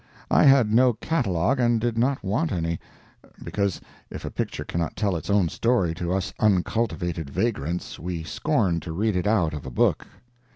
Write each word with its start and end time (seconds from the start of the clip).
I 0.31 0.45
had 0.45 0.73
no 0.73 0.93
catalogue, 0.93 1.59
and 1.59 1.79
did 1.79 1.95
not 1.95 2.23
want 2.23 2.51
any—because, 2.51 3.79
if 4.09 4.25
a 4.25 4.31
picture 4.31 4.63
cannot 4.65 4.95
tell 4.95 5.15
its 5.15 5.29
own 5.29 5.47
story 5.47 5.93
to 5.93 6.11
us 6.11 6.33
uncultivated 6.39 7.29
vagrants, 7.29 7.99
we 7.99 8.23
scorn 8.23 8.79
to 8.79 8.93
read 8.93 9.15
it 9.15 9.27
out 9.27 9.53
of 9.53 9.63
a 9.63 9.69
book. 9.69 10.07